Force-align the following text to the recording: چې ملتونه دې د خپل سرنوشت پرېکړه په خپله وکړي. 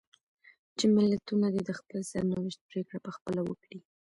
چې 0.77 0.85
ملتونه 0.95 1.47
دې 1.53 1.61
د 1.67 1.71
خپل 1.79 1.99
سرنوشت 2.11 2.59
پرېکړه 2.69 2.99
په 3.05 3.11
خپله 3.15 3.41
وکړي. 3.49 3.79